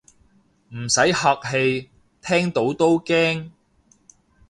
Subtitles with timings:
[0.69, 1.91] 唔使客氣，
[2.23, 3.51] 聽到都驚